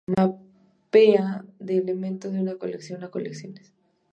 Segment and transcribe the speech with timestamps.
[0.07, 3.71] Mapea de elementos de una colección a colecciones.